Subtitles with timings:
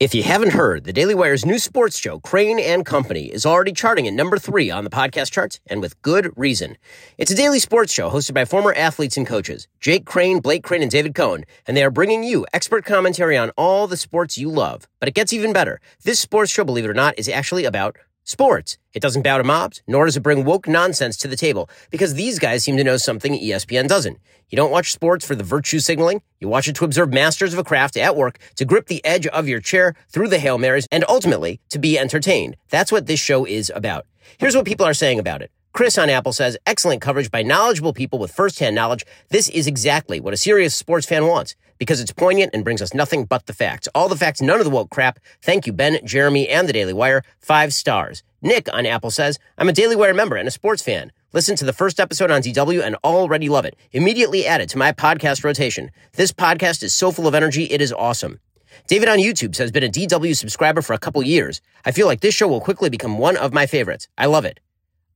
[0.00, 3.70] If you haven't heard, the Daily Wire's new sports show, Crain and Company, is already
[3.70, 6.78] charting at number three on the podcast charts, and with good reason.
[7.16, 10.82] It's a daily sports show hosted by former athletes and coaches, Jake Crain, Blain Crain,
[10.82, 14.48] and David Cone, and they are bringing you expert commentary on all the sports you
[14.50, 14.88] love.
[14.98, 15.80] But it gets even better.
[16.02, 18.78] This sports show, believe it or not, is actually about sports.
[18.92, 22.14] It doesn't bow to mobs, nor does it bring woke nonsense to the table, because
[22.14, 24.18] these guys seem to know something ESPN doesn't.
[24.48, 26.22] You don't watch sports for the virtue signaling.
[26.40, 29.26] You watch it to observe masters of a craft at work, to grip the edge
[29.28, 32.56] of your chair through the Hail Marys, and ultimately to be entertained.
[32.70, 34.06] That's what this show is about.
[34.38, 35.50] Here's what people are saying about it.
[35.74, 39.04] Chris on Apple says, excellent coverage by knowledgeable people with firsthand knowledge.
[39.30, 42.94] This is exactly what a serious sports fan wants because it's poignant and brings us
[42.94, 43.88] nothing but the facts.
[43.92, 45.18] All the facts, none of the woke crap.
[45.42, 47.24] Thank you, Ben, Jeremy, and the Daily Wire.
[47.40, 48.22] Five stars.
[48.40, 51.10] Nick on Apple says, I'm a Daily Wire member and a sports fan.
[51.32, 53.76] Listen to the first episode on DW and already love it.
[53.90, 55.90] Immediately add it to my podcast rotation.
[56.12, 58.38] This podcast is so full of energy, it is awesome.
[58.86, 61.60] David on YouTube says, been a DW subscriber for a couple years.
[61.84, 64.06] I feel like this show will quickly become one of my favorites.
[64.16, 64.60] I love it.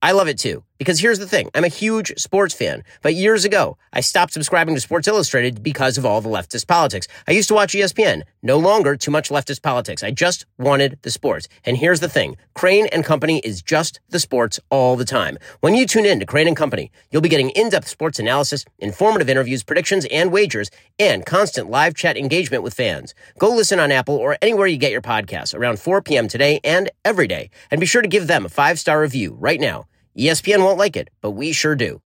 [0.03, 0.65] I love it too.
[0.79, 4.77] Because here's the thing I'm a huge sports fan, but years ago, I stopped subscribing
[4.77, 7.09] to Sports Illustrated because of all the leftist politics.
[7.27, 8.23] I used to watch ESPN.
[8.43, 10.05] No longer too much leftist politics.
[10.05, 11.49] I just wanted the sports.
[11.65, 15.37] And here's the thing Crain and Company is just the sports all the time.
[15.61, 18.65] When you tune in to Crain and Company, you'll be getting in depth sports analysis,
[18.79, 23.17] informative interviews, predictions, and wagers, and constant live chat engagement with fans.
[23.41, 26.29] Go listen on Apple or anywhere you get your podcasts around 4 p.m.
[26.29, 27.51] today and every day.
[27.69, 29.87] And be sure to give them a five star review right now.
[30.19, 32.03] ESPN won't like it, but we sure do.